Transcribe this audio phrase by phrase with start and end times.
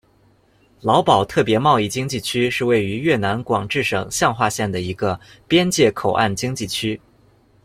[0.81, 6.99] 劳保特别贸易经济区是位于越南广治省向化县的一个边界口岸经济区。